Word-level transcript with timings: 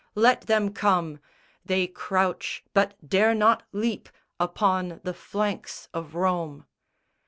Let 0.15 0.47
them 0.47 0.73
come! 0.73 1.19
They 1.63 1.85
crouch, 1.85 2.63
but 2.73 2.95
dare 3.07 3.35
not 3.35 3.61
leap 3.71 4.09
upon 4.39 4.99
the 5.03 5.13
flanks 5.13 5.89
of 5.93 6.15
Rome. 6.15 6.65